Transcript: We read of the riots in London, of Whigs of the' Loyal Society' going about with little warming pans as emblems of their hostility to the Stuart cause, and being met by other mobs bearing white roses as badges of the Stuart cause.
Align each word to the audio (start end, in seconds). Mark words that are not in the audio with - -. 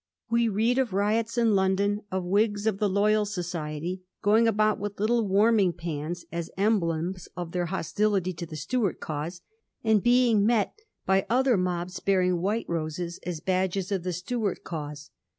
We 0.31 0.47
read 0.47 0.79
of 0.79 0.89
the 0.89 0.95
riots 0.95 1.37
in 1.37 1.53
London, 1.53 2.01
of 2.11 2.23
Whigs 2.23 2.65
of 2.65 2.79
the' 2.79 2.89
Loyal 2.97 3.23
Society' 3.23 4.01
going 4.23 4.47
about 4.47 4.79
with 4.79 4.99
little 4.99 5.27
warming 5.27 5.73
pans 5.73 6.25
as 6.31 6.49
emblems 6.57 7.29
of 7.37 7.51
their 7.51 7.67
hostility 7.67 8.33
to 8.33 8.47
the 8.47 8.55
Stuart 8.55 8.99
cause, 8.99 9.41
and 9.83 10.01
being 10.01 10.43
met 10.43 10.73
by 11.05 11.27
other 11.29 11.55
mobs 11.55 11.99
bearing 11.99 12.41
white 12.41 12.65
roses 12.67 13.19
as 13.27 13.41
badges 13.41 13.91
of 13.91 14.01
the 14.01 14.11
Stuart 14.11 14.63
cause. 14.63 15.11